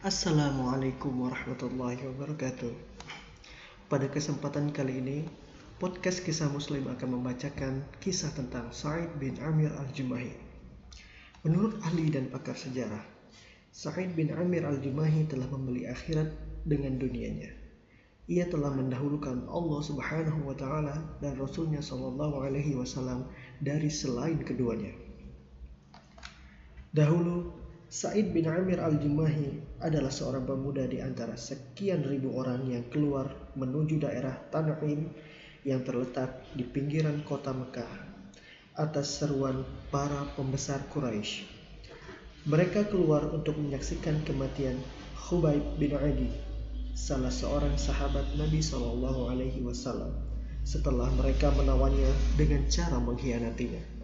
[0.00, 2.72] Assalamualaikum warahmatullahi wabarakatuh.
[3.92, 5.18] Pada kesempatan kali ini,
[5.76, 10.32] podcast kisah Muslim akan membacakan kisah tentang Sa'id bin Amir al-Jumahi.
[11.44, 13.04] Menurut ahli dan pakar sejarah,
[13.68, 16.32] Sa'id bin Amir al-Jumahi telah membeli akhirat
[16.64, 17.52] dengan dunianya.
[18.32, 23.28] Ia telah mendahulukan Allah Subhanahu wa taala dan Rasulnya Shallallahu alaihi wasallam
[23.60, 25.07] dari selain keduanya.
[26.88, 27.52] Dahulu
[27.88, 34.04] Said bin Amir al-Jumahi adalah seorang pemuda di antara sekian ribu orang yang keluar menuju
[34.04, 35.12] daerah Tanaim
[35.68, 37.92] yang terletak di pinggiran kota Mekah
[38.76, 41.44] atas seruan para pembesar Quraisy.
[42.48, 44.80] Mereka keluar untuk menyaksikan kematian
[45.16, 46.32] Khubaib bin Adi,
[46.96, 50.16] salah seorang sahabat Nabi Shallallahu Alaihi Wasallam,
[50.64, 52.08] setelah mereka menawannya
[52.40, 53.97] dengan cara mengkhianatinya.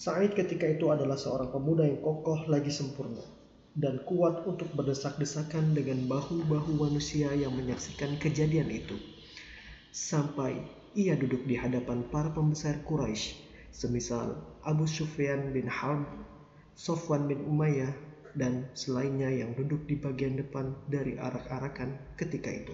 [0.00, 3.20] Said ketika itu adalah seorang pemuda yang kokoh lagi sempurna
[3.76, 8.96] dan kuat untuk berdesak-desakan dengan bahu-bahu manusia yang menyaksikan kejadian itu.
[9.92, 10.56] Sampai
[10.96, 13.44] ia duduk di hadapan para pembesar Quraisy,
[13.76, 16.08] semisal Abu Sufyan bin Harb,
[16.72, 17.92] Sofwan bin Umayyah,
[18.32, 22.72] dan selainnya yang duduk di bagian depan dari arak-arakan ketika itu.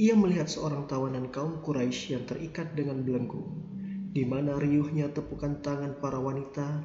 [0.00, 3.70] Ia melihat seorang tawanan kaum Quraisy yang terikat dengan belenggu
[4.10, 6.82] di mana riuhnya tepukan tangan para wanita,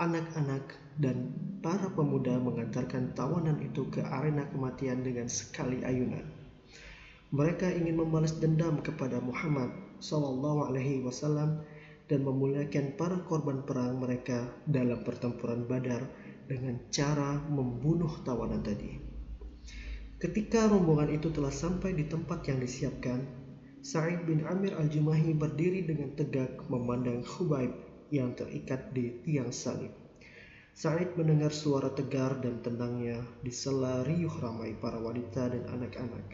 [0.00, 6.24] anak-anak, dan para pemuda mengantarkan tawanan itu ke arena kematian dengan sekali ayunan.
[7.32, 11.64] Mereka ingin membalas dendam kepada Muhammad Wasallam
[12.08, 16.04] dan memuliakan para korban perang mereka dalam pertempuran Badar
[16.44, 19.00] dengan cara membunuh tawanan tadi.
[20.20, 23.41] Ketika rombongan itu telah sampai di tempat yang disiapkan,
[23.82, 27.74] Sa'id bin Amir al-Jumahi berdiri dengan tegak memandang Khubaib
[28.14, 29.90] yang terikat di tiang salib.
[30.70, 36.30] Sa'id mendengar suara tegar dan tenangnya di sela riuh ramai para wanita dan anak-anak.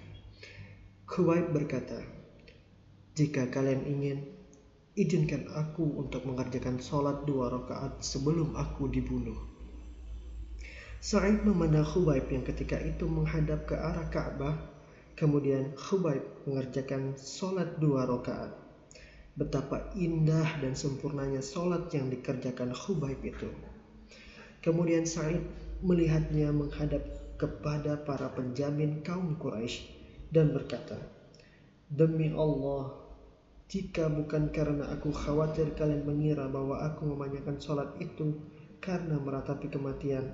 [1.08, 2.04] Khubaib berkata,
[3.16, 4.28] Jika kalian ingin,
[4.92, 9.40] izinkan aku untuk mengerjakan sholat dua rakaat sebelum aku dibunuh.
[11.00, 14.77] Sa'id memandang Khubaib yang ketika itu menghadap ke arah Ka'bah
[15.18, 18.54] Kemudian Khubaib mengerjakan sholat dua rakaat.
[19.34, 23.50] Betapa indah dan sempurnanya sholat yang dikerjakan Khubaib itu.
[24.62, 25.42] Kemudian Sa'id
[25.82, 27.02] melihatnya menghadap
[27.34, 29.90] kepada para penjamin kaum Quraisy
[30.30, 30.98] dan berkata,
[31.90, 32.94] Demi Allah,
[33.66, 38.38] jika bukan karena aku khawatir kalian mengira bahwa aku memanjakan sholat itu
[38.78, 40.30] karena meratapi kematian,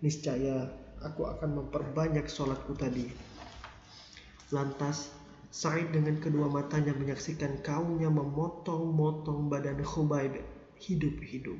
[0.00, 0.72] niscaya
[1.04, 3.33] aku akan memperbanyak sholatku tadi.
[4.54, 5.10] Lantas,
[5.50, 10.38] Said dengan kedua matanya menyaksikan kaumnya memotong-motong badan Khubaib
[10.78, 11.58] hidup-hidup.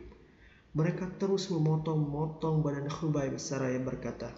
[0.79, 4.31] Mereka terus memotong-motong badan Khubaib seraya berkata,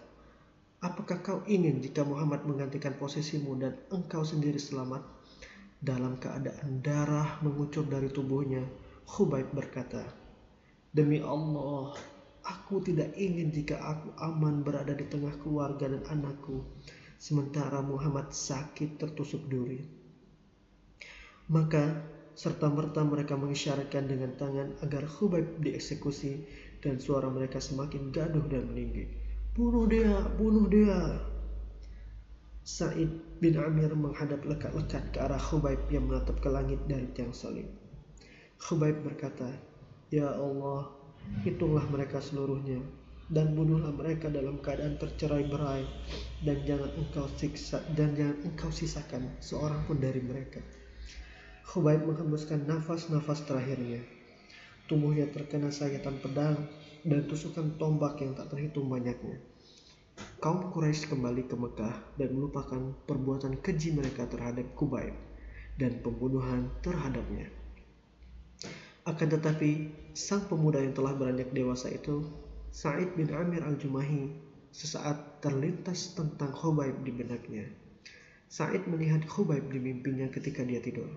[0.81, 5.05] Apakah kau ingin jika Muhammad menggantikan posisimu dan engkau sendiri selamat?
[5.77, 8.65] Dalam keadaan darah mengucur dari tubuhnya,
[9.05, 10.01] Khubaib berkata,
[10.97, 11.93] Demi Allah,
[12.41, 16.65] aku tidak ingin jika aku aman berada di tengah keluarga dan anakku
[17.17, 19.81] sementara Muhammad sakit tertusuk duri.
[21.49, 22.05] Maka
[22.37, 26.45] serta-merta mereka mengisyaratkan dengan tangan agar Khubaib dieksekusi
[26.85, 29.09] dan suara mereka semakin gaduh dan meninggi.
[29.57, 31.17] Bunuh dia, bunuh dia.
[32.67, 37.71] Said bin Amir menghadap lekat-lekat ke arah Khubaib yang menatap ke langit dari tiang salib.
[38.59, 39.49] Khubaib berkata,
[40.11, 40.93] Ya Allah,
[41.47, 42.83] hitunglah mereka seluruhnya
[43.27, 45.83] dan bunuhlah mereka dalam keadaan tercerai berai
[46.47, 50.63] dan jangan engkau siksa dan jangan engkau sisakan seorang pun dari mereka.
[51.67, 53.99] Khubaib menghembuskan nafas-nafas terakhirnya.
[54.87, 56.71] Tubuhnya terkena sayatan pedang
[57.03, 59.43] dan tusukan tombak yang tak terhitung banyaknya.
[60.39, 65.13] Kaum Quraisy kembali ke Mekah dan melupakan perbuatan keji mereka terhadap Khubaib
[65.77, 67.51] dan pembunuhan terhadapnya.
[69.07, 72.27] Akan tetapi, sang pemuda yang telah beranjak dewasa itu
[72.77, 74.37] Sa'id bin Amir al-Jumahi
[74.69, 77.65] sesaat terlintas tentang Khubaib di benaknya.
[78.53, 81.09] Sa'id melihat Khubaib di mimpinya ketika dia tidur.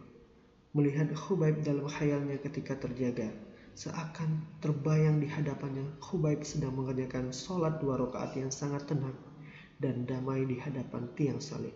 [0.71, 3.27] Melihat Khubaib dalam khayalnya ketika terjaga.
[3.75, 9.19] Seakan terbayang di hadapannya Khubaib sedang mengerjakan sholat dua rakaat yang sangat tenang
[9.83, 11.75] dan damai di hadapan tiang salib.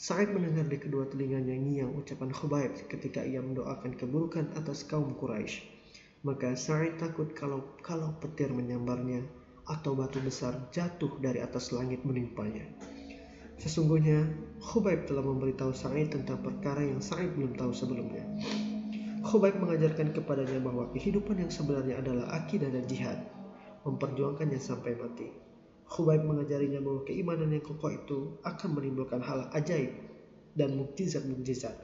[0.00, 5.79] Sa'id mendengar di kedua telinganya ngiang ucapan Khubaib ketika ia mendoakan keburukan atas kaum Quraisy.
[6.20, 9.24] Maka Sa'id takut kalau kalau petir menyambarnya
[9.64, 12.68] atau batu besar jatuh dari atas langit menimpanya.
[13.56, 14.28] Sesungguhnya
[14.60, 18.24] Khubaib telah memberitahu Sa'id tentang perkara yang Sa'id belum tahu sebelumnya.
[19.20, 23.20] Khubaib mengajarkan kepadanya bahwa kehidupan yang sebenarnya adalah akidah dan jihad,
[23.88, 25.28] memperjuangkannya sampai mati.
[25.88, 29.92] Khubaib mengajarinya bahwa keimanan yang kokoh itu akan menimbulkan hal ajaib
[30.56, 31.76] dan mukjizat-mukjizat.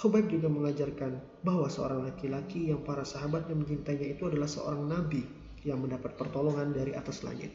[0.00, 5.28] Khubaib juga mengajarkan bahwa seorang laki-laki yang para sahabatnya mencintainya itu adalah seorang nabi
[5.60, 7.52] yang mendapat pertolongan dari atas langit.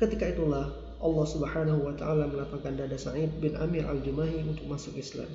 [0.00, 5.28] Ketika itulah Allah Subhanahu wa taala melapangkan dada Sa'id bin Amir al-Jumahi untuk masuk Islam.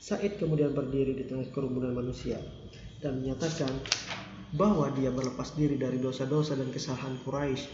[0.00, 2.40] Sa'id kemudian berdiri di tengah kerumunan manusia
[3.04, 3.76] dan menyatakan
[4.56, 7.68] bahwa dia berlepas diri dari dosa-dosa dan kesalahan Quraisy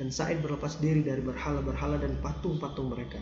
[0.00, 3.20] dan Said berlepas diri dari berhala-berhala dan patung-patung mereka.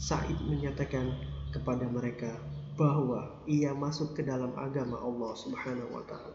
[0.00, 1.12] Said menyatakan
[1.52, 2.32] kepada mereka
[2.80, 6.32] bahwa ia masuk ke dalam agama Allah Subhanahu wa taala.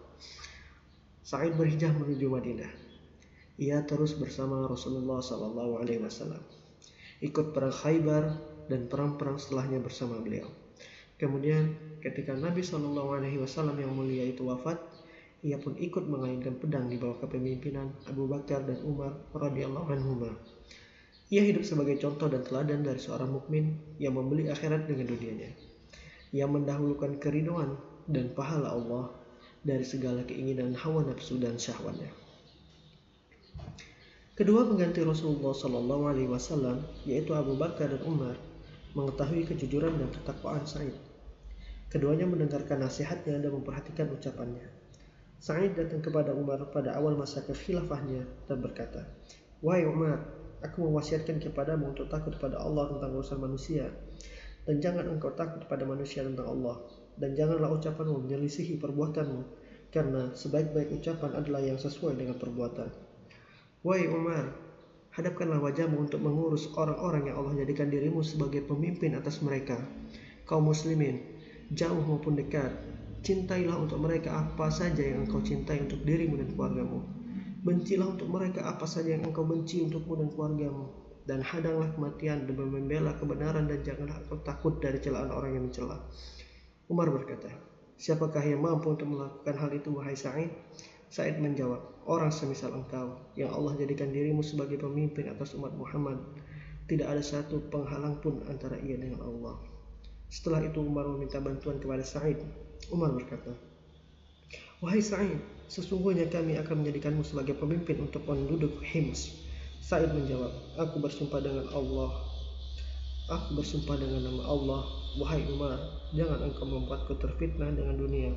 [1.25, 2.69] Said berhijrah menuju Madinah.
[3.57, 6.45] Ia terus bersama Rasulullah sallallahu alaihi wasallam.
[7.25, 8.37] Ikut perang Khaybar
[8.69, 10.45] dan perang-perang setelahnya bersama beliau.
[11.17, 14.75] Kemudian ketika Nabi Shallallahu Alaihi Wasallam yang mulia itu wafat,
[15.47, 20.35] ia pun ikut mengainkan pedang di bawah kepemimpinan Abu Bakar dan Umar radhiyallahu anhuma.
[21.31, 25.64] Ia hidup sebagai contoh dan teladan dari seorang mukmin yang membeli akhirat dengan dunianya.
[26.35, 27.79] Ia mendahulukan keriduan
[28.11, 29.15] dan pahala Allah
[29.63, 32.11] dari segala keinginan hawa nafsu dan syahwatnya.
[34.35, 38.35] Kedua pengganti Rasulullah Shallallahu Alaihi Wasallam yaitu Abu Bakar dan Umar
[38.91, 40.91] mengetahui kejujuran dan ketakwaan Said.
[41.87, 44.67] Keduanya mendengarkan nasihatnya dan memperhatikan ucapannya.
[45.39, 49.07] Sa'id datang kepada Umar pada awal masa kekhilafahnya dan berkata,
[49.63, 50.19] Wahai Umar,
[50.59, 53.87] aku mewasiatkan kepadamu untuk takut kepada Allah tentang urusan manusia,
[54.65, 56.81] dan jangan engkau takut kepada manusia tentang Allah,
[57.15, 59.41] dan janganlah ucapanmu menyelisihi perbuatanmu,
[59.93, 62.89] karena sebaik-baik ucapan adalah yang sesuai dengan perbuatan.
[63.85, 64.51] Wahai Umar,
[65.13, 69.77] hadapkanlah wajahmu untuk mengurus orang-orang yang Allah jadikan dirimu sebagai pemimpin atas mereka,
[70.49, 71.21] kaum muslimin,
[71.71, 72.73] jauh maupun dekat,
[73.25, 77.01] Cintailah untuk mereka apa saja yang engkau cintai untuk dirimu dan keluargamu.
[77.65, 81.04] Bencilah untuk mereka apa saja yang engkau benci untukmu dan keluargamu.
[81.25, 85.97] Dan hadanglah kematian demi membela kebenaran dan janganlah engkau takut dari celaan orang yang mencela.
[86.85, 87.49] Umar berkata,
[87.97, 90.51] Siapakah yang mampu untuk melakukan hal itu, wahai Sa'id?
[91.09, 96.21] Sa'id menjawab, orang semisal engkau, yang Allah jadikan dirimu sebagai pemimpin atas umat Muhammad.
[96.85, 99.57] Tidak ada satu penghalang pun antara ia dengan Allah.
[100.29, 102.37] Setelah itu Umar meminta bantuan kepada Sa'id
[102.93, 103.49] Umar berkata,
[104.83, 109.44] Wahai Sa'id, sesungguhnya kami akan menjadikanmu sebagai pemimpin untuk penduduk Hims.
[109.81, 112.11] Sa'id menjawab, Aku bersumpah dengan Allah.
[113.31, 114.81] Aku bersumpah dengan nama Allah.
[115.15, 115.79] Wahai Umar,
[116.11, 118.35] jangan engkau membuatku terfitnah dengan dunia.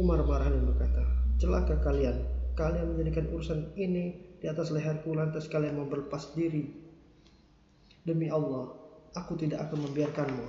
[0.00, 1.02] Umar marah dan berkata,
[1.36, 2.24] Celaka kalian,
[2.56, 6.72] kalian menjadikan urusan ini di atas leherku lantas kalian mau berlepas diri.
[8.00, 8.72] Demi Allah,
[9.12, 10.46] aku tidak akan membiarkanmu.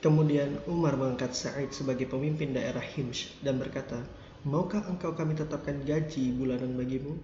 [0.00, 4.00] Kemudian Umar mengangkat Sa'id sebagai pemimpin daerah Hims dan berkata,
[4.48, 7.20] Maukah engkau kami tetapkan gaji bulanan bagimu?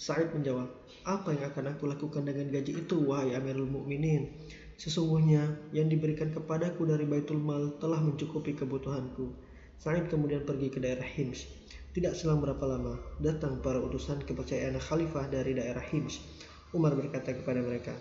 [0.00, 0.64] Sa'id menjawab,
[1.04, 4.32] Apa yang akan aku lakukan dengan gaji itu, wahai Amirul Mukminin?
[4.80, 9.28] Sesungguhnya yang diberikan kepadaku dari Baitul Mal telah mencukupi kebutuhanku.
[9.76, 11.44] Sa'id kemudian pergi ke daerah Hims.
[11.92, 16.24] Tidak selang berapa lama, datang para utusan kepercayaan khalifah dari daerah Hims.
[16.72, 17.92] Umar berkata kepada mereka,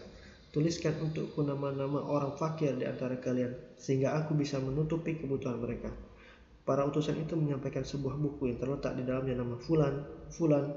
[0.55, 5.91] Tuliskan untukku nama-nama orang fakir di antara kalian, sehingga aku bisa menutupi kebutuhan mereka.
[6.63, 10.69] Para utusan itu menyampaikan sebuah buku yang terletak di dalamnya nama Fulan, Fulan,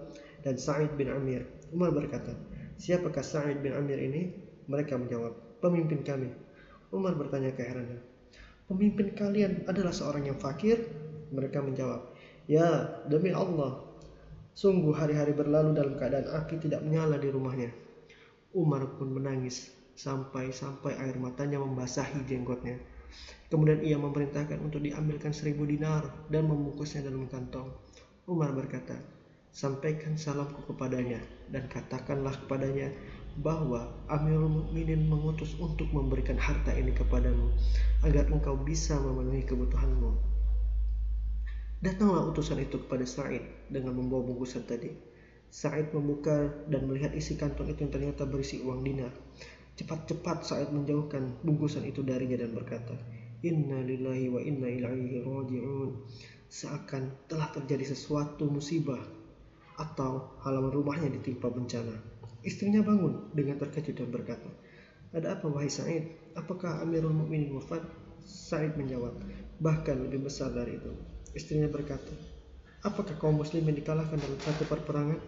[0.42, 1.46] dan Sa'id bin Amir.
[1.72, 2.34] Umar berkata,
[2.76, 4.34] Siapakah Sa'id bin Amir ini?
[4.66, 6.30] Mereka menjawab, Pemimpin kami.
[6.90, 8.02] Umar bertanya keheranan,
[8.66, 10.82] Pemimpin kalian adalah seorang yang fakir?
[11.32, 12.12] Mereka menjawab,
[12.50, 13.86] Ya, demi Allah.
[14.52, 17.72] Sungguh hari-hari berlalu dalam keadaan api tidak menyala di rumahnya.
[18.52, 22.76] Umar pun menangis sampai-sampai air matanya membasahi jenggotnya.
[23.48, 27.68] Kemudian ia memerintahkan untuk diambilkan seribu dinar dan membungkusnya dalam kantong.
[28.28, 28.96] Umar berkata,
[29.52, 31.20] sampaikan salamku kepadanya
[31.52, 32.88] dan katakanlah kepadanya
[33.44, 37.52] bahwa Amirul Mukminin mengutus untuk memberikan harta ini kepadamu
[38.00, 40.16] agar engkau bisa memenuhi kebutuhanmu.
[41.84, 44.88] Datanglah utusan itu kepada Sa'id dengan membawa bungkusan tadi.
[45.52, 49.12] Said membuka dan melihat isi kantong itu yang ternyata berisi uang dinar.
[49.76, 52.96] Cepat-cepat Said menjauhkan bungkusan itu darinya dan berkata,
[53.44, 55.90] Inna lillahi wa inna ilaihi raji'un.
[56.48, 59.02] Seakan telah terjadi sesuatu musibah
[59.78, 61.94] atau halaman rumahnya ditimpa bencana.
[62.42, 64.50] Istrinya bangun dengan terkejut dan berkata,
[65.14, 66.34] Ada apa wahai Said?
[66.34, 67.84] Apakah Amirul Mukminin wafat?
[68.22, 69.18] Said menjawab,
[69.62, 70.90] bahkan lebih besar dari itu.
[71.32, 72.10] Istrinya berkata,
[72.82, 75.22] Apakah kaum muslimin dikalahkan dalam satu perperangan?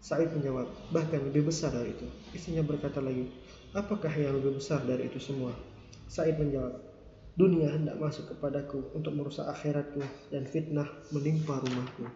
[0.00, 2.08] Said menjawab, bahkan lebih besar dari itu.
[2.32, 3.28] Istrinya berkata lagi,
[3.76, 5.52] apakah yang lebih besar dari itu semua?
[6.08, 6.88] Said menjawab,
[7.38, 10.02] Dunia hendak masuk kepadaku untuk merusak akhiratku
[10.34, 12.10] dan fitnah menimpa rumahku.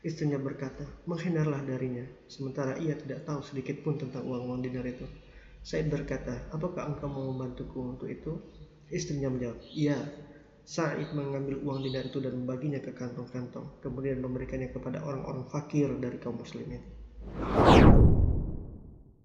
[0.00, 5.04] Istrinya berkata, menghindarlah darinya, sementara ia tidak tahu sedikit pun tentang uang-uang dinar itu.
[5.60, 8.40] Said berkata, apakah engkau mau membantuku untuk itu?
[8.88, 10.00] Istrinya menjawab, iya.
[10.64, 16.16] Said mengambil uang dinar itu dan membaginya ke kantong-kantong, kemudian memberikannya kepada orang-orang fakir dari
[16.16, 16.80] kaum muslimin.